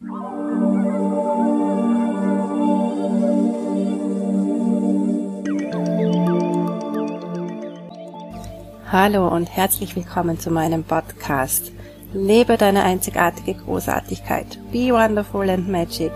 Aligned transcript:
Hallo 0.00 0.14
und 9.26 9.46
herzlich 9.50 9.96
willkommen 9.96 10.38
zu 10.38 10.52
meinem 10.52 10.84
Podcast. 10.84 11.72
Lebe 12.12 12.56
deine 12.56 12.84
einzigartige 12.84 13.54
Großartigkeit. 13.54 14.60
Be 14.70 14.92
wonderful 14.92 15.50
and 15.50 15.68
magic. 15.68 16.12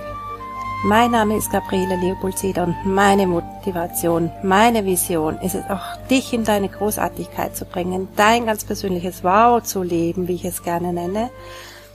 Mein 0.85 1.11
Name 1.11 1.37
ist 1.37 1.51
Gabriele 1.51 1.97
Leopold-Seder 1.97 2.63
und 2.69 2.77
meine 2.87 3.27
Motivation, 3.27 4.31
meine 4.45 4.85
Vision 4.85 5.39
ist 5.39 5.57
es 5.57 5.69
auch, 5.69 5.97
dich 6.09 6.33
in 6.33 6.45
deine 6.45 6.69
Großartigkeit 6.69 7.57
zu 7.57 7.65
bringen, 7.65 8.07
dein 8.15 8.47
ganz 8.47 8.65
persönliches 8.65 9.25
Wow 9.25 9.61
zu 9.65 9.83
leben, 9.83 10.29
wie 10.29 10.35
ich 10.35 10.45
es 10.45 10.63
gerne 10.63 10.93
nenne, 10.93 11.31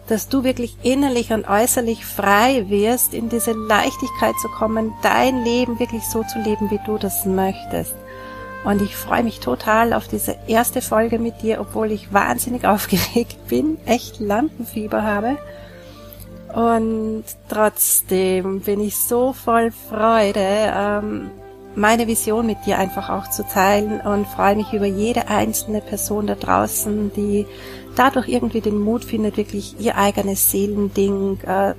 dass 0.08 0.30
du 0.30 0.44
wirklich 0.44 0.78
innerlich 0.84 1.32
und 1.32 1.48
äußerlich 1.48 2.06
frei 2.06 2.66
wirst, 2.70 3.14
in 3.14 3.30
diese 3.30 3.52
Leichtigkeit 3.52 4.36
zu 4.42 4.48
kommen, 4.48 4.94
dein 5.04 5.44
Leben 5.44 5.80
wirklich 5.80 6.04
so 6.06 6.24
zu 6.24 6.40
leben, 6.40 6.72
wie 6.72 6.80
du 6.86 6.98
das 6.98 7.26
möchtest. 7.26 7.94
Und 8.64 8.82
ich 8.82 8.96
freue 8.96 9.24
mich 9.24 9.40
total 9.40 9.94
auf 9.94 10.08
diese 10.08 10.36
erste 10.48 10.82
Folge 10.82 11.20
mit 11.20 11.42
dir, 11.42 11.62
obwohl 11.62 11.92
ich 11.92 12.14
wahnsinnig 12.14 12.66
aufgeregt 12.68 13.48
bin, 13.48 13.78
echt 13.86 14.20
Lampenfieber 14.20 15.04
habe. 15.04 15.38
Und 16.54 17.26
trotzdem 17.50 18.62
bin 18.62 18.80
ich 18.80 18.98
so 18.98 19.34
voll 19.34 19.72
Freude, 19.72 20.40
ähm, 20.44 21.32
meine 21.78 22.08
Vision 22.08 22.48
mit 22.48 22.66
dir 22.66 22.80
einfach 22.80 23.10
auch 23.10 23.30
zu 23.30 23.46
teilen 23.46 24.02
und 24.02 24.28
freue 24.28 24.56
mich 24.56 24.74
über 24.74 24.88
jede 24.88 25.28
einzelne 25.28 25.80
Person 25.80 26.26
da 26.26 26.34
draußen, 26.34 27.14
die 27.16 27.46
dadurch 27.96 28.28
irgendwie 28.28 28.62
den 28.62 28.80
Mut 28.80 29.06
findet, 29.06 29.38
wirklich 29.38 29.76
ihr 29.80 29.96
eigenes 29.96 30.50
Seelending 30.50 31.40
äh, 31.42 31.76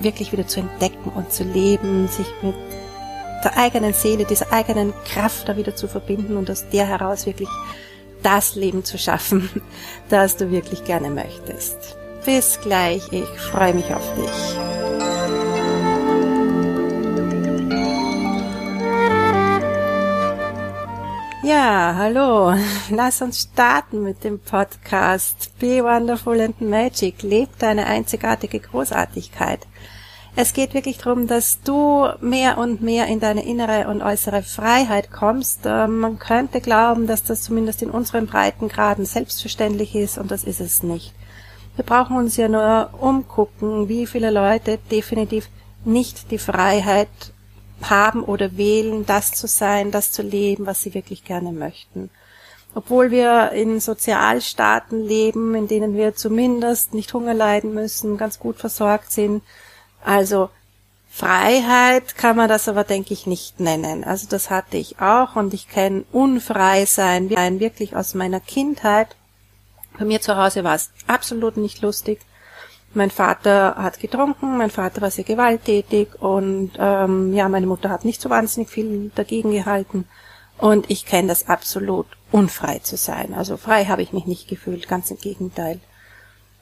wirklich 0.00 0.32
wieder 0.32 0.46
zu 0.46 0.60
entdecken 0.60 1.12
und 1.14 1.32
zu 1.32 1.44
leben, 1.44 2.08
sich 2.08 2.26
mit 2.40 2.54
der 3.44 3.58
eigenen 3.58 3.92
Seele, 3.92 4.24
dieser 4.24 4.50
eigenen 4.52 4.94
Kraft 5.04 5.48
da 5.48 5.56
wieder 5.56 5.76
zu 5.76 5.86
verbinden 5.86 6.38
und 6.38 6.50
aus 6.50 6.64
der 6.72 6.86
heraus 6.86 7.26
wirklich 7.26 7.50
das 8.22 8.54
Leben 8.54 8.84
zu 8.84 8.96
schaffen, 8.96 9.50
das 10.08 10.38
du 10.38 10.50
wirklich 10.50 10.84
gerne 10.84 11.10
möchtest. 11.10 11.98
Bis 12.24 12.58
gleich, 12.62 13.02
ich 13.12 13.28
freue 13.38 13.74
mich 13.74 13.92
auf 13.92 14.14
dich. 14.14 14.71
Ja, 21.44 21.96
hallo. 21.96 22.54
Lass 22.90 23.20
uns 23.20 23.40
starten 23.40 24.04
mit 24.04 24.22
dem 24.22 24.38
Podcast 24.38 25.50
Be 25.58 25.82
Wonderful 25.82 26.40
and 26.40 26.60
Magic. 26.60 27.24
Leb 27.24 27.48
deine 27.58 27.86
einzigartige 27.86 28.60
Großartigkeit. 28.60 29.66
Es 30.36 30.52
geht 30.52 30.72
wirklich 30.72 30.98
darum, 30.98 31.26
dass 31.26 31.60
du 31.62 32.06
mehr 32.20 32.58
und 32.58 32.80
mehr 32.80 33.08
in 33.08 33.18
deine 33.18 33.44
innere 33.44 33.88
und 33.88 34.02
äußere 34.02 34.44
Freiheit 34.44 35.10
kommst. 35.10 35.62
Ähm, 35.64 35.98
man 35.98 36.20
könnte 36.20 36.60
glauben, 36.60 37.08
dass 37.08 37.24
das 37.24 37.42
zumindest 37.42 37.82
in 37.82 37.90
unseren 37.90 38.28
Breitengraden 38.28 39.04
selbstverständlich 39.04 39.96
ist 39.96 40.18
und 40.18 40.30
das 40.30 40.44
ist 40.44 40.60
es 40.60 40.84
nicht. 40.84 41.12
Wir 41.74 41.84
brauchen 41.84 42.16
uns 42.18 42.36
ja 42.36 42.46
nur 42.46 42.90
umgucken, 43.00 43.88
wie 43.88 44.06
viele 44.06 44.30
Leute 44.30 44.78
definitiv 44.92 45.48
nicht 45.84 46.30
die 46.30 46.38
Freiheit 46.38 47.08
haben 47.90 48.22
oder 48.22 48.56
wählen, 48.56 49.06
das 49.06 49.32
zu 49.32 49.46
sein, 49.46 49.90
das 49.90 50.12
zu 50.12 50.22
leben, 50.22 50.66
was 50.66 50.82
sie 50.82 50.94
wirklich 50.94 51.24
gerne 51.24 51.52
möchten. 51.52 52.10
Obwohl 52.74 53.10
wir 53.10 53.50
in 53.52 53.80
Sozialstaaten 53.80 55.06
leben, 55.06 55.54
in 55.54 55.68
denen 55.68 55.94
wir 55.94 56.14
zumindest 56.14 56.94
nicht 56.94 57.12
Hunger 57.12 57.34
leiden 57.34 57.74
müssen, 57.74 58.16
ganz 58.16 58.38
gut 58.38 58.56
versorgt 58.56 59.12
sind, 59.12 59.42
also 60.02 60.48
Freiheit 61.10 62.16
kann 62.16 62.36
man 62.36 62.48
das 62.48 62.68
aber, 62.68 62.84
denke 62.84 63.12
ich, 63.12 63.26
nicht 63.26 63.60
nennen. 63.60 64.02
Also 64.02 64.26
das 64.28 64.48
hatte 64.48 64.78
ich 64.78 64.98
auch 65.00 65.36
und 65.36 65.52
ich 65.52 65.68
kenne 65.68 66.04
unfrei 66.10 66.86
sein 66.86 67.28
wirklich 67.28 67.94
aus 67.94 68.14
meiner 68.14 68.40
Kindheit. 68.40 69.14
Bei 69.98 70.06
mir 70.06 70.22
zu 70.22 70.38
Hause 70.38 70.64
war 70.64 70.74
es 70.74 70.90
absolut 71.06 71.58
nicht 71.58 71.82
lustig. 71.82 72.20
Mein 72.94 73.10
Vater 73.10 73.76
hat 73.76 74.00
getrunken, 74.00 74.58
mein 74.58 74.70
Vater 74.70 75.00
war 75.00 75.10
sehr 75.10 75.24
gewalttätig 75.24 76.20
und 76.20 76.72
ähm, 76.78 77.32
ja, 77.32 77.48
meine 77.48 77.66
Mutter 77.66 77.88
hat 77.88 78.04
nicht 78.04 78.20
so 78.20 78.28
wahnsinnig 78.28 78.68
viel 78.68 79.10
dagegen 79.14 79.50
gehalten. 79.50 80.06
Und 80.58 80.90
ich 80.90 81.06
kenne 81.06 81.28
das 81.28 81.48
absolut, 81.48 82.06
unfrei 82.30 82.78
zu 82.78 82.96
sein. 82.96 83.34
Also 83.34 83.56
frei 83.56 83.86
habe 83.86 84.02
ich 84.02 84.12
mich 84.12 84.26
nicht 84.26 84.46
gefühlt, 84.46 84.88
ganz 84.88 85.10
im 85.10 85.16
Gegenteil. 85.16 85.80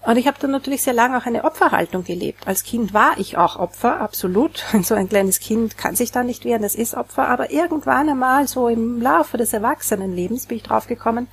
Und 0.03 0.17
ich 0.17 0.27
habe 0.27 0.39
dann 0.41 0.53
natürlich 0.53 0.83
sehr 0.83 0.95
lange 0.95 1.19
auch 1.19 1.27
eine 1.27 1.45
Opferhaltung 1.45 2.05
gelebt. 2.05 2.47
Als 2.47 2.65
Kind 2.65 2.95
war 2.95 3.19
ich 3.19 3.37
auch 3.37 3.57
Opfer, 3.57 4.01
absolut. 4.01 4.65
So 4.83 4.95
ein 4.95 5.09
kleines 5.09 5.41
Kind 5.41 5.77
kann 5.77 5.97
sich 5.97 6.13
da 6.13 6.23
nicht 6.23 6.45
wehren, 6.45 6.63
das 6.63 6.75
ist 6.75 6.95
Opfer. 6.95 7.29
Aber 7.29 7.51
irgendwann 7.51 8.09
einmal, 8.09 8.49
so 8.49 8.69
im 8.69 9.03
Laufe 9.03 9.37
des 9.37 9.53
Erwachsenenlebens, 9.53 10.47
bin 10.47 10.59
ich 10.59 10.63
draufgekommen, 10.63 11.29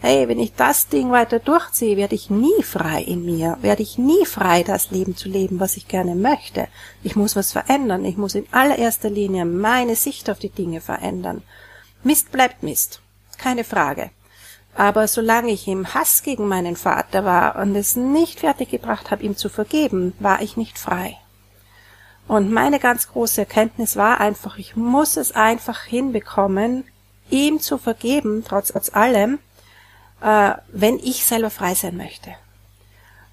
hey, 0.00 0.28
wenn 0.28 0.38
ich 0.38 0.54
das 0.54 0.88
Ding 0.88 1.10
weiter 1.10 1.38
durchziehe, 1.40 1.96
werde 1.96 2.14
ich 2.14 2.30
nie 2.30 2.62
frei 2.62 3.02
in 3.02 3.24
mir, 3.24 3.58
werde 3.62 3.82
ich 3.82 3.98
nie 3.98 4.24
frei, 4.26 4.62
das 4.62 4.90
Leben 4.90 5.16
zu 5.16 5.28
leben, 5.28 5.60
was 5.60 5.76
ich 5.76 5.88
gerne 5.88 6.14
möchte. 6.14 6.68
Ich 7.02 7.16
muss 7.16 7.34
was 7.34 7.52
verändern. 7.52 8.04
Ich 8.04 8.16
muss 8.16 8.34
in 8.34 8.46
allererster 8.52 9.10
Linie 9.10 9.44
meine 9.44 9.96
Sicht 9.96 10.30
auf 10.30 10.38
die 10.38 10.50
Dinge 10.50 10.80
verändern. 10.80 11.42
Mist 12.04 12.30
bleibt 12.30 12.62
Mist. 12.62 13.00
Keine 13.38 13.64
Frage. 13.64 14.10
Aber 14.74 15.08
solange 15.08 15.50
ich 15.50 15.66
im 15.66 15.92
Hass 15.92 16.22
gegen 16.22 16.46
meinen 16.46 16.76
Vater 16.76 17.24
war 17.24 17.56
und 17.56 17.74
es 17.74 17.96
nicht 17.96 18.40
fertiggebracht 18.40 19.10
habe, 19.10 19.24
ihm 19.24 19.36
zu 19.36 19.48
vergeben, 19.48 20.14
war 20.20 20.40
ich 20.40 20.56
nicht 20.56 20.78
frei. 20.78 21.16
Und 22.28 22.52
meine 22.52 22.78
ganz 22.78 23.08
große 23.08 23.40
Erkenntnis 23.40 23.96
war 23.96 24.20
einfach, 24.20 24.58
ich 24.58 24.76
muss 24.76 25.16
es 25.16 25.32
einfach 25.32 25.82
hinbekommen, 25.82 26.84
ihm 27.30 27.58
zu 27.58 27.78
vergeben, 27.78 28.44
trotz, 28.46 28.72
allem, 28.92 29.38
äh, 30.20 30.52
wenn 30.72 30.98
ich 30.98 31.24
selber 31.24 31.50
frei 31.50 31.74
sein 31.74 31.96
möchte. 31.96 32.34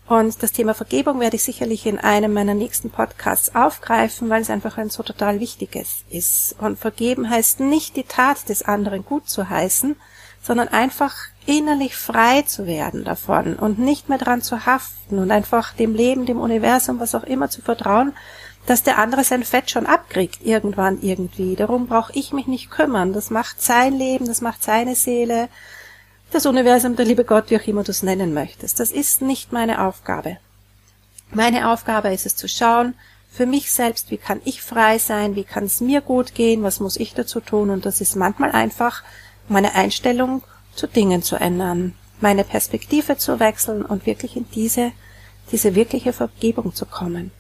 Und 0.08 0.44
das 0.44 0.52
Thema 0.52 0.76
Vergebung 0.76 1.20
werde 1.20 1.36
ich 1.36 1.44
sicherlich 1.44 1.88
in 1.88 1.98
einem 1.98 2.32
meiner 2.32 2.54
nächsten 2.54 2.92
Podcasts 2.92 3.56
aufgreifen, 3.56 4.30
weil 4.30 4.44
es 4.44 4.52
einfach 4.52 4.78
ein 4.78 4.92
so 4.92 5.02
total 5.02 5.40
wichtiges 5.40 6.04
ist. 6.12 6.56
Und 6.60 6.78
vergeben 6.78 7.30
heißt 7.30 7.60
nicht 7.60 7.96
die 7.96 8.04
Tat 8.04 8.48
des 8.50 8.62
anderen 8.62 9.04
gut 9.04 9.28
zu 9.28 9.50
heißen, 9.50 9.96
sondern 10.44 10.68
einfach 10.68 11.16
innerlich 11.48 11.96
frei 11.96 12.44
zu 12.44 12.68
werden 12.68 13.04
davon 13.04 13.56
und 13.56 13.80
nicht 13.80 14.08
mehr 14.08 14.20
dran 14.20 14.44
zu 14.44 14.68
haften 14.68 15.18
und 15.18 15.32
einfach 15.32 15.74
dem 15.74 15.96
Leben, 15.96 16.28
dem 16.28 16.40
Universum, 16.40 17.00
was 17.00 17.16
auch 17.16 17.24
immer 17.24 17.50
zu 17.50 17.64
vertrauen, 17.64 18.14
dass 18.68 18.84
der 18.84 19.00
andere 19.00 19.24
sein 19.24 19.44
Fett 19.44 19.72
schon 19.72 19.88
abkriegt 19.88 20.40
irgendwann 20.44 21.02
irgendwie. 21.02 21.56
Darum 21.56 21.88
brauche 21.88 22.14
ich 22.14 22.32
mich 22.32 22.46
nicht 22.46 22.70
kümmern. 22.70 23.14
Das 23.14 23.32
macht 23.32 23.62
sein 23.62 23.94
Leben, 23.98 24.28
das 24.28 24.42
macht 24.42 24.64
seine 24.64 24.96
Seele, 24.96 25.50
das 26.32 26.46
Universum, 26.46 26.96
der 26.96 27.06
liebe 27.06 27.24
Gott, 27.24 27.50
wie 27.50 27.60
auch 27.60 27.68
immer 27.68 27.84
du 27.84 27.92
es 27.92 28.04
nennen 28.04 28.34
möchtest. 28.34 28.80
Das 28.80 28.92
ist 28.92 29.22
nicht 29.22 29.52
meine 29.52 29.86
Aufgabe. 29.86 30.38
Meine 31.32 31.72
Aufgabe 31.72 32.14
ist 32.14 32.26
es 32.26 32.36
zu 32.36 32.48
schauen, 32.48 32.96
für 33.32 33.46
mich 33.46 33.72
selbst, 33.72 34.12
wie 34.12 34.18
kann 34.18 34.42
ich 34.46 34.62
frei 34.62 34.98
sein, 34.98 35.36
wie 35.36 35.44
kann 35.44 35.66
es 35.66 35.82
mir 35.82 36.02
gut 36.02 36.36
gehen, 36.36 36.64
was 36.64 36.80
muss 36.80 36.96
ich 36.96 37.14
dazu 37.14 37.42
tun 37.42 37.70
und 37.70 37.86
das 37.86 38.00
ist 38.00 38.16
manchmal 38.16 38.52
einfach 38.52 39.04
meine 39.50 39.76
Einstellung 39.76 40.42
zu 40.74 40.88
Dingen 40.88 41.22
zu 41.22 41.36
ändern, 41.36 41.96
meine 42.22 42.46
Perspektive 42.46 43.18
zu 43.18 43.40
wechseln 43.40 43.84
und 43.84 44.06
wirklich 44.06 44.38
in 44.38 44.46
diese, 44.52 44.94
diese 45.52 45.76
wirkliche 45.76 46.14
Vergebung 46.14 46.74
zu 46.74 46.86
kommen. 46.86 47.32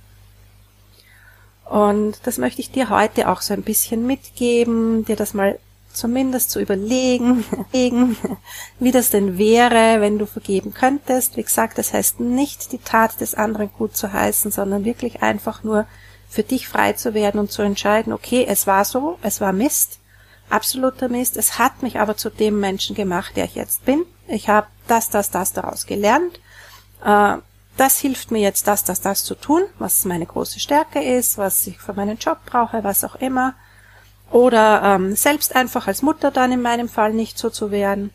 Und 1.63 2.19
das 2.23 2.37
möchte 2.37 2.61
ich 2.61 2.71
dir 2.71 2.89
heute 2.89 3.29
auch 3.29 3.41
so 3.41 3.53
ein 3.53 3.63
bisschen 3.63 4.05
mitgeben, 4.05 5.05
dir 5.05 5.15
das 5.15 5.33
mal 5.33 5.57
zumindest 5.95 6.51
zu 6.51 6.59
überlegen, 6.61 7.45
wie 8.79 8.91
das 8.91 9.09
denn 9.09 9.37
wäre, 9.37 10.01
wenn 10.01 10.17
du 10.19 10.25
vergeben 10.25 10.73
könntest. 10.73 11.37
Wie 11.37 11.43
gesagt, 11.43 11.77
das 11.77 11.93
heißt 11.93 12.19
nicht 12.19 12.71
die 12.71 12.79
Tat 12.79 13.19
des 13.21 13.35
anderen 13.35 13.71
gut 13.71 13.95
zu 13.95 14.11
heißen, 14.11 14.51
sondern 14.51 14.85
wirklich 14.85 15.21
einfach 15.21 15.63
nur 15.63 15.85
für 16.29 16.43
dich 16.43 16.67
frei 16.67 16.93
zu 16.93 17.13
werden 17.13 17.39
und 17.39 17.51
zu 17.51 17.61
entscheiden, 17.61 18.11
okay, 18.11 18.45
es 18.47 18.67
war 18.67 18.83
so, 18.83 19.17
es 19.21 19.39
war 19.39 19.53
Mist, 19.53 19.99
absoluter 20.49 21.09
Mist. 21.09 21.37
Es 21.37 21.59
hat 21.59 21.81
mich 21.81 21.99
aber 21.99 22.17
zu 22.17 22.29
dem 22.29 22.59
Menschen 22.59 22.95
gemacht, 22.95 23.35
der 23.35 23.45
ich 23.45 23.55
jetzt 23.55 23.85
bin. 23.85 24.05
Ich 24.27 24.49
habe 24.49 24.67
das, 24.87 25.09
das, 25.09 25.31
das 25.31 25.53
daraus 25.53 25.85
gelernt. 25.85 26.39
Äh, 27.03 27.37
das 27.77 27.99
hilft 27.99 28.31
mir 28.31 28.39
jetzt, 28.39 28.67
das, 28.67 28.83
das, 28.83 29.01
das 29.01 29.23
zu 29.23 29.35
tun, 29.35 29.63
was 29.79 30.05
meine 30.05 30.25
große 30.25 30.59
Stärke 30.59 31.03
ist, 31.03 31.37
was 31.37 31.67
ich 31.67 31.77
für 31.77 31.93
meinen 31.93 32.17
Job 32.17 32.39
brauche, 32.45 32.83
was 32.83 33.03
auch 33.03 33.15
immer. 33.15 33.53
Oder 34.31 34.81
ähm, 34.83 35.15
selbst 35.15 35.55
einfach 35.55 35.87
als 35.87 36.01
Mutter 36.01 36.31
dann 36.31 36.51
in 36.51 36.61
meinem 36.61 36.89
Fall 36.89 37.13
nicht 37.13 37.37
so 37.37 37.49
zu 37.49 37.71
werden. 37.71 38.11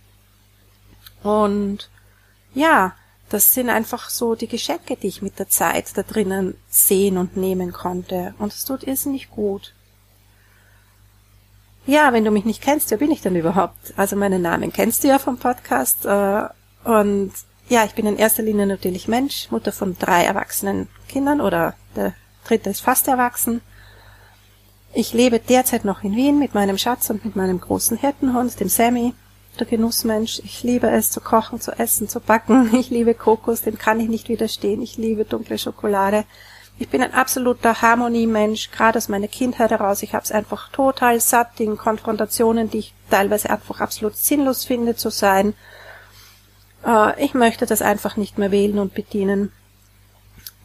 Und 1.22 1.88
ja, 2.54 2.94
das 3.28 3.54
sind 3.54 3.70
einfach 3.70 4.10
so 4.10 4.34
die 4.34 4.48
Geschenke, 4.48 4.96
die 4.96 5.06
ich 5.06 5.22
mit 5.22 5.38
der 5.38 5.48
Zeit 5.48 5.96
da 5.96 6.02
drinnen 6.02 6.56
sehen 6.68 7.16
und 7.16 7.36
nehmen 7.36 7.72
konnte. 7.72 8.34
Und 8.38 8.52
es 8.52 8.64
tut 8.64 8.82
irrsinnig 8.82 9.30
gut. 9.30 9.72
Ja, 11.86 12.12
wenn 12.12 12.24
du 12.24 12.30
mich 12.30 12.44
nicht 12.44 12.62
kennst, 12.62 12.90
wer 12.90 12.98
bin 12.98 13.10
ich 13.10 13.22
denn 13.22 13.36
überhaupt? 13.36 13.94
Also 13.96 14.16
meinen 14.16 14.42
Namen 14.42 14.72
kennst 14.72 15.04
du 15.04 15.08
ja 15.08 15.18
vom 15.18 15.38
Podcast. 15.38 16.04
Äh, 16.04 16.48
und 16.84 17.32
ja, 17.68 17.84
ich 17.84 17.94
bin 17.94 18.06
in 18.06 18.16
erster 18.16 18.42
Linie 18.42 18.66
natürlich 18.66 19.06
Mensch, 19.06 19.50
Mutter 19.50 19.72
von 19.72 19.96
drei 19.96 20.24
erwachsenen 20.24 20.88
Kindern 21.08 21.40
oder 21.40 21.74
der 21.94 22.14
dritte 22.44 22.70
ist 22.70 22.80
fast 22.80 23.06
erwachsen. 23.06 23.60
Ich 24.92 25.12
lebe 25.12 25.38
derzeit 25.38 25.84
noch 25.84 26.02
in 26.02 26.16
Wien 26.16 26.38
mit 26.38 26.54
meinem 26.54 26.76
Schatz 26.76 27.10
und 27.10 27.24
mit 27.24 27.36
meinem 27.36 27.60
großen 27.60 27.96
Hirtenhund, 27.96 28.58
dem 28.58 28.68
Sammy, 28.68 29.14
der 29.58 29.66
Genussmensch. 29.66 30.40
Ich 30.44 30.64
liebe 30.64 30.90
es 30.90 31.12
zu 31.12 31.20
kochen, 31.20 31.60
zu 31.60 31.72
essen, 31.78 32.08
zu 32.08 32.18
backen. 32.18 32.74
Ich 32.78 32.90
liebe 32.90 33.14
Kokos, 33.14 33.62
dem 33.62 33.78
kann 33.78 34.00
ich 34.00 34.08
nicht 34.08 34.28
widerstehen. 34.28 34.82
Ich 34.82 34.96
liebe 34.96 35.24
dunkle 35.24 35.58
Schokolade. 35.58 36.24
Ich 36.78 36.88
bin 36.88 37.02
ein 37.02 37.14
absoluter 37.14 37.82
Harmoniemensch, 37.82 38.72
gerade 38.72 38.98
aus 38.98 39.08
meiner 39.08 39.28
Kindheit 39.28 39.70
heraus. 39.70 40.02
Ich 40.02 40.14
habe 40.14 40.24
es 40.24 40.32
einfach 40.32 40.70
total 40.70 41.20
satt 41.20 41.60
in 41.60 41.76
Konfrontationen, 41.76 42.68
die 42.68 42.78
ich 42.78 42.94
teilweise 43.10 43.50
einfach 43.50 43.80
absolut 43.80 44.16
sinnlos 44.16 44.64
finde 44.64 44.96
zu 44.96 45.10
sein. 45.10 45.54
Äh, 46.84 47.24
ich 47.24 47.34
möchte 47.34 47.64
das 47.64 47.80
einfach 47.80 48.16
nicht 48.16 48.38
mehr 48.38 48.50
wählen 48.50 48.80
und 48.80 48.94
bedienen. 48.94 49.52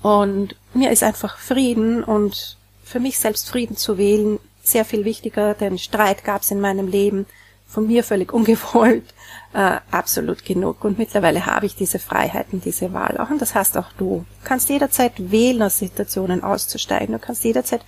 Und 0.02 0.56
mir 0.74 0.90
ist 0.90 1.04
einfach 1.04 1.38
Frieden 1.38 2.04
und 2.04 2.58
für 2.86 3.00
mich 3.00 3.20
selbst 3.20 3.50
Frieden 3.50 3.76
zu 3.76 3.98
wählen 3.98 4.40
sehr 4.64 4.86
viel 4.86 5.06
wichtiger, 5.06 5.54
denn 5.54 5.78
Streit 5.78 6.24
gab 6.24 6.42
es 6.44 6.52
in 6.52 6.62
meinem 6.62 6.88
Leben 6.88 7.26
von 7.68 7.88
mir 7.88 8.04
völlig 8.04 8.32
ungewollt, 8.32 9.14
äh, 9.54 9.78
absolut 9.92 10.46
genug. 10.46 10.84
Und 10.84 10.98
mittlerweile 10.98 11.46
habe 11.46 11.66
ich 11.66 11.76
diese 11.76 12.00
Freiheiten, 12.00 12.62
diese 12.62 12.94
Wahl 12.94 13.18
auch. 13.18 13.30
Und 13.30 13.42
das 13.42 13.56
hast 13.56 13.76
auch 13.78 13.92
du. 13.98 14.26
Du 14.42 14.48
kannst 14.48 14.70
jederzeit 14.70 15.14
wählen, 15.32 15.64
aus 15.64 15.80
Situationen 15.80 16.44
auszusteigen. 16.44 17.14
Du 17.14 17.20
kannst 17.20 17.44
jederzeit 17.44 17.82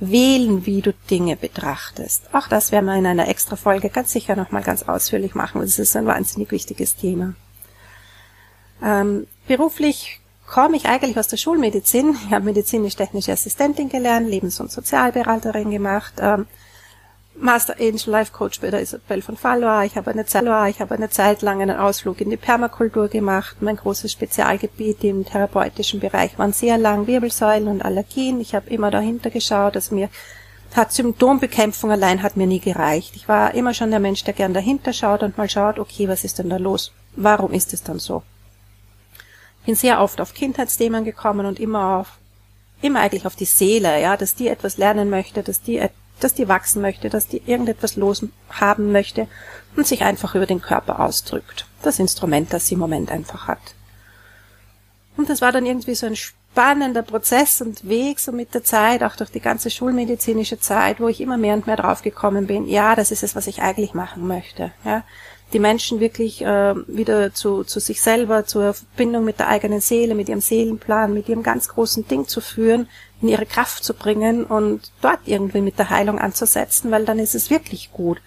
wählen, 0.00 0.66
wie 0.66 0.82
du 0.82 0.92
Dinge 1.10 1.36
betrachtest. 1.36 2.34
Auch 2.34 2.48
das 2.48 2.72
werden 2.72 2.86
wir 2.86 2.96
in 2.96 3.06
einer 3.06 3.28
extra 3.28 3.56
Folge 3.56 3.88
ganz 3.88 4.12
sicher 4.12 4.34
nochmal 4.34 4.62
ganz 4.62 4.82
ausführlich 4.82 5.34
machen. 5.34 5.60
Das 5.60 5.78
ist 5.78 5.96
ein 5.96 6.06
wahnsinnig 6.06 6.50
wichtiges 6.50 6.96
Thema. 6.96 7.34
Ähm, 8.82 9.26
beruflich 9.46 10.19
komme 10.50 10.76
ich 10.76 10.86
eigentlich 10.86 11.18
aus 11.18 11.28
der 11.28 11.36
Schulmedizin. 11.36 12.16
Ich 12.26 12.32
habe 12.32 12.44
medizinisch-technische 12.44 13.32
Assistentin 13.32 13.88
gelernt, 13.88 14.28
Lebens- 14.28 14.60
und 14.60 14.70
Sozialberaterin 14.70 15.70
gemacht. 15.70 16.14
Ähm, 16.18 16.46
Master 17.36 17.76
Angel 17.78 18.10
Life 18.10 18.32
Coach 18.32 18.60
bei 18.60 18.70
der 18.70 18.82
Isabel 18.82 19.22
von 19.22 19.38
Valois. 19.40 19.86
Ich 19.86 19.96
habe 19.96 20.10
eine 20.10 20.26
Zeit, 20.26 20.42
ich 20.68 20.80
habe 20.80 20.94
eine 20.94 21.08
Zeit 21.08 21.40
lang 21.40 21.62
einen 21.62 21.76
Ausflug 21.76 22.20
in 22.20 22.28
die 22.28 22.36
Permakultur 22.36 23.08
gemacht. 23.08 23.56
Mein 23.60 23.76
großes 23.76 24.12
Spezialgebiet 24.12 25.04
im 25.04 25.24
therapeutischen 25.24 26.00
Bereich 26.00 26.38
waren 26.38 26.52
sehr 26.52 26.76
lang 26.76 27.06
Wirbelsäulen 27.06 27.68
und 27.68 27.82
Allergien. 27.82 28.40
Ich 28.40 28.54
habe 28.54 28.68
immer 28.68 28.90
dahinter 28.90 29.30
geschaut, 29.30 29.76
dass 29.76 29.90
mir 29.90 30.10
hat 30.74 30.92
Symptombekämpfung 30.92 31.90
allein 31.90 32.22
hat 32.22 32.36
mir 32.36 32.46
nie 32.46 32.60
gereicht. 32.60 33.16
Ich 33.16 33.26
war 33.26 33.54
immer 33.54 33.74
schon 33.74 33.90
der 33.90 34.00
Mensch, 34.00 34.22
der 34.22 34.34
gern 34.34 34.54
dahinter 34.54 34.92
schaut 34.92 35.22
und 35.22 35.38
mal 35.38 35.48
schaut, 35.48 35.78
okay, 35.78 36.08
was 36.08 36.24
ist 36.24 36.38
denn 36.38 36.50
da 36.50 36.58
los? 36.58 36.92
Warum 37.16 37.52
ist 37.52 37.72
es 37.72 37.82
dann 37.82 37.98
so? 37.98 38.22
Bin 39.70 39.76
sehr 39.76 40.00
oft 40.00 40.20
auf 40.20 40.34
Kindheitsthemen 40.34 41.04
gekommen 41.04 41.46
und 41.46 41.60
immer 41.60 41.98
auf, 41.98 42.18
immer 42.82 42.98
eigentlich 42.98 43.24
auf 43.24 43.36
die 43.36 43.44
Seele, 43.44 44.02
ja, 44.02 44.16
dass 44.16 44.34
die 44.34 44.48
etwas 44.48 44.78
lernen 44.78 45.10
möchte, 45.10 45.44
dass 45.44 45.62
die 45.62 45.80
dass 46.18 46.34
die 46.34 46.48
wachsen 46.48 46.82
möchte, 46.82 47.08
dass 47.08 47.28
die 47.28 47.40
irgendetwas 47.46 47.94
los 47.94 48.26
haben 48.48 48.90
möchte 48.90 49.28
und 49.76 49.86
sich 49.86 50.02
einfach 50.02 50.34
über 50.34 50.46
den 50.46 50.60
Körper 50.60 50.98
ausdrückt. 50.98 51.66
Das 51.82 52.00
Instrument, 52.00 52.52
das 52.52 52.66
sie 52.66 52.74
im 52.74 52.80
Moment 52.80 53.12
einfach 53.12 53.46
hat. 53.46 53.60
Und 55.16 55.30
das 55.30 55.40
war 55.40 55.52
dann 55.52 55.66
irgendwie 55.66 55.94
so 55.94 56.06
ein 56.06 56.16
spannender 56.52 57.02
Prozess 57.02 57.60
und 57.60 57.88
Weg 57.88 58.18
so 58.18 58.32
mit 58.32 58.54
der 58.54 58.64
Zeit, 58.64 59.02
auch 59.02 59.16
durch 59.16 59.30
die 59.30 59.40
ganze 59.40 59.70
schulmedizinische 59.70 60.58
Zeit, 60.58 61.00
wo 61.00 61.08
ich 61.08 61.20
immer 61.20 61.36
mehr 61.36 61.54
und 61.54 61.66
mehr 61.66 61.76
drauf 61.76 62.02
gekommen 62.02 62.46
bin, 62.46 62.66
ja, 62.66 62.96
das 62.96 63.10
ist 63.10 63.22
es, 63.22 63.36
was 63.36 63.46
ich 63.46 63.62
eigentlich 63.62 63.94
machen 63.94 64.26
möchte. 64.26 64.72
Ja, 64.84 65.04
die 65.52 65.58
Menschen 65.58 66.00
wirklich 66.00 66.42
äh, 66.42 66.74
wieder 66.86 67.32
zu, 67.32 67.64
zu 67.64 67.80
sich 67.80 68.02
selber, 68.02 68.46
zur 68.46 68.74
Verbindung 68.74 69.24
mit 69.24 69.38
der 69.38 69.48
eigenen 69.48 69.80
Seele, 69.80 70.14
mit 70.14 70.28
ihrem 70.28 70.40
Seelenplan, 70.40 71.14
mit 71.14 71.28
ihrem 71.28 71.42
ganz 71.42 71.68
großen 71.68 72.06
Ding 72.08 72.26
zu 72.26 72.40
führen, 72.40 72.88
in 73.22 73.28
ihre 73.28 73.46
Kraft 73.46 73.84
zu 73.84 73.94
bringen 73.94 74.44
und 74.44 74.92
dort 75.00 75.20
irgendwie 75.26 75.60
mit 75.60 75.78
der 75.78 75.90
Heilung 75.90 76.18
anzusetzen, 76.18 76.90
weil 76.90 77.04
dann 77.04 77.18
ist 77.18 77.34
es 77.34 77.50
wirklich 77.50 77.92
gut. 77.92 78.20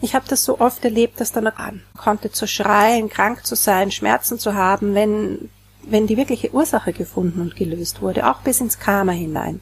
Ich 0.00 0.14
habe 0.14 0.26
das 0.28 0.44
so 0.44 0.60
oft 0.60 0.84
erlebt, 0.84 1.20
dass 1.20 1.32
dann 1.32 1.46
an 1.46 1.82
konnte 1.96 2.30
zu 2.30 2.46
schreien, 2.46 3.08
krank 3.08 3.46
zu 3.46 3.56
sein, 3.56 3.90
Schmerzen 3.90 4.38
zu 4.38 4.54
haben, 4.54 4.94
wenn 4.94 5.50
wenn 5.88 6.06
die 6.06 6.16
wirkliche 6.16 6.52
Ursache 6.52 6.92
gefunden 6.92 7.40
und 7.40 7.56
gelöst 7.56 8.02
wurde, 8.02 8.28
auch 8.30 8.40
bis 8.40 8.60
ins 8.60 8.78
Karma 8.78 9.12
hinein. 9.12 9.60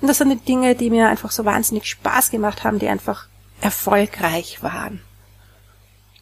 Und 0.00 0.08
das 0.08 0.18
sind 0.18 0.30
die 0.30 0.36
Dinge, 0.36 0.74
die 0.74 0.90
mir 0.90 1.08
einfach 1.08 1.30
so 1.30 1.44
wahnsinnig 1.44 1.86
Spaß 1.86 2.30
gemacht 2.30 2.64
haben, 2.64 2.78
die 2.78 2.88
einfach 2.88 3.28
erfolgreich 3.60 4.62
waren. 4.62 5.00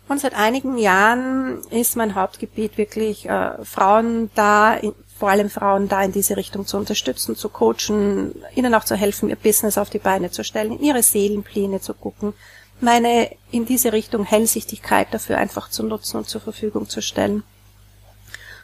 Und 0.09 0.21
seit 0.21 0.35
einigen 0.35 0.77
Jahren 0.77 1.63
ist 1.71 1.97
mein 1.97 2.17
Hauptgebiet 2.17 2.77
wirklich 2.77 3.29
äh, 3.29 3.65
Frauen 3.65 4.31
da, 4.35 4.75
in, 4.75 4.93
vor 5.17 5.31
allem 5.31 5.49
Frauen 5.49 5.89
da 5.89 6.03
in 6.03 6.11
diese 6.11 6.37
Richtung 6.37 6.67
zu 6.67 6.77
unterstützen, 6.77 7.37
zu 7.37 7.49
coachen, 7.49 8.35
ihnen 8.55 8.75
auch 8.75 8.85
zu 8.85 8.97
helfen, 8.97 9.29
ihr 9.29 9.37
Business 9.37 9.79
auf 9.79 9.89
die 9.89 10.01
Beine 10.01 10.31
zu 10.31 10.43
stellen, 10.43 10.73
in 10.73 10.83
ihre 10.83 11.03
Seelenpläne 11.03 11.81
zu 11.81 11.95
gucken, 11.95 12.35
meine 12.81 13.31
in 13.53 13.67
diese 13.67 13.93
Richtung 13.93 14.25
Hellsichtigkeit 14.25 15.09
dafür 15.13 15.39
einfach 15.39 15.71
zu 15.71 15.85
nutzen 15.85 16.17
und 16.17 16.29
zur 16.29 16.41
Verfügung 16.41 16.89
zu 16.89 17.03
stellen. 17.03 17.45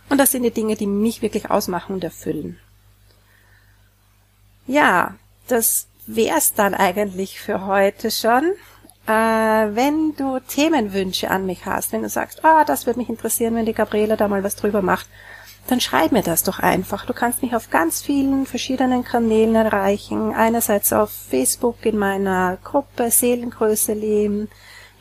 Und 0.08 0.18
das 0.18 0.32
sind 0.32 0.42
die 0.42 0.50
Dinge, 0.50 0.76
die 0.76 0.86
mich 0.86 1.22
wirklich 1.22 1.50
ausmachen 1.50 1.94
und 1.94 2.04
erfüllen. 2.04 2.58
Ja, 4.66 5.14
das 5.48 5.86
wär's 6.06 6.54
dann 6.54 6.74
eigentlich 6.74 7.40
für 7.40 7.66
heute 7.66 8.10
schon. 8.10 8.52
Äh, 9.06 9.10
wenn 9.10 10.14
du 10.16 10.40
Themenwünsche 10.40 11.30
an 11.30 11.46
mich 11.46 11.64
hast, 11.66 11.92
wenn 11.92 12.02
du 12.02 12.08
sagst, 12.08 12.44
ah, 12.44 12.60
oh, 12.60 12.64
das 12.66 12.86
würde 12.86 12.98
mich 12.98 13.08
interessieren, 13.08 13.54
wenn 13.54 13.66
die 13.66 13.72
Gabriele 13.72 14.16
da 14.16 14.26
mal 14.26 14.42
was 14.42 14.56
drüber 14.56 14.82
macht, 14.82 15.08
dann 15.68 15.80
schreib 15.80 16.12
mir 16.12 16.22
das 16.22 16.42
doch 16.42 16.58
einfach. 16.58 17.06
Du 17.06 17.12
kannst 17.12 17.42
mich 17.42 17.54
auf 17.54 17.70
ganz 17.70 18.02
vielen 18.02 18.46
verschiedenen 18.46 19.04
Kanälen 19.04 19.54
erreichen. 19.54 20.32
Einerseits 20.32 20.92
auf 20.92 21.10
Facebook 21.10 21.84
in 21.84 21.98
meiner 21.98 22.58
Gruppe 22.62 23.10
Seelengröße 23.10 23.92
leben. 23.92 24.48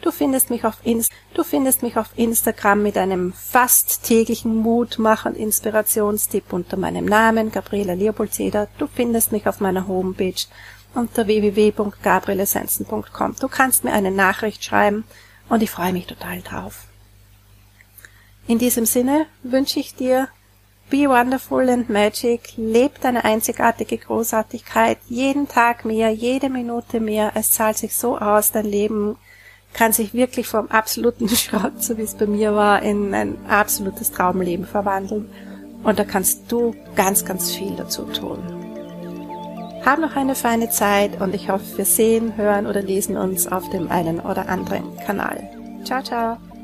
Du 0.02 0.12
findest 0.12 0.50
mich 0.50 0.66
auf 0.66 0.80
Inst 0.84 1.12
du 1.34 1.44
findest 1.44 1.84
mich 1.84 1.98
auf 1.98 2.10
Instagram 2.16 2.82
mit 2.84 2.98
einem 2.98 3.34
fast 3.34 4.04
täglichen 4.04 4.56
Mutmach- 4.56 5.26
und 5.26 5.36
Inspirationstipp 5.36 6.54
unter 6.54 6.78
meinem 6.78 7.06
Namen 7.06 7.52
Gabriela 7.52 7.94
Leopoldceder. 7.94 8.68
Du 8.78 8.88
findest 8.88 9.32
mich 9.32 9.48
auf 9.48 9.60
meiner 9.60 9.88
Homepage 9.88 10.36
unter 10.94 11.26
www.gabrielessenzen.com. 11.28 13.36
Du 13.40 13.48
kannst 13.48 13.84
mir 13.84 13.94
eine 13.94 14.12
Nachricht 14.12 14.64
schreiben 14.64 15.04
und 15.50 15.62
ich 15.62 15.72
freue 15.72 15.94
mich 15.94 16.08
total 16.08 16.42
drauf. 16.42 16.86
In 18.48 18.60
diesem 18.60 18.86
Sinne 18.86 19.26
wünsche 19.44 19.80
ich 19.80 19.96
dir 19.96 20.30
Be 20.88 21.10
wonderful 21.10 21.68
and 21.68 21.90
magic, 21.90 22.54
leb 22.58 23.02
deine 23.02 23.26
einzigartige 23.26 23.98
Großartigkeit, 23.98 25.00
jeden 25.10 25.48
Tag 25.48 25.84
mehr, 25.84 26.12
jede 26.12 26.48
Minute 26.48 27.00
mehr, 27.00 27.32
es 27.34 27.54
zahlt 27.54 27.80
sich 27.80 27.96
so 27.96 28.20
aus, 28.20 28.52
dein 28.52 28.68
Leben 28.68 29.18
kann 29.76 29.92
sich 29.92 30.14
wirklich 30.14 30.48
vom 30.48 30.68
absoluten 30.70 31.28
Schrott, 31.36 31.84
so 31.84 31.98
wie 31.98 32.04
es 32.04 32.16
bei 32.16 32.26
mir 32.26 32.56
war, 32.56 32.82
in 32.82 33.14
ein 33.14 33.38
absolutes 33.48 34.12
Traumleben 34.12 34.66
verwandeln. 34.66 35.30
Und 35.84 36.00
da 36.00 36.04
kannst 36.04 36.52
du 36.52 36.74
ganz, 36.96 37.26
ganz 37.26 37.54
viel 37.54 37.76
dazu 37.76 38.04
tun. 38.04 38.40
Hab 39.86 40.00
noch 40.00 40.16
eine 40.16 40.34
feine 40.34 40.72
Zeit 40.72 41.22
und 41.22 41.36
ich 41.36 41.50
hoffe, 41.50 41.78
wir 41.78 41.86
sehen, 41.86 42.36
hören 42.38 42.66
oder 42.66 42.82
lesen 42.82 43.18
uns 43.18 43.46
auf 43.48 43.70
dem 43.70 43.92
einen 43.92 44.20
oder 44.20 44.50
anderen 44.50 44.98
Kanal. 45.06 45.48
Ciao, 45.84 46.02
ciao. 46.02 46.55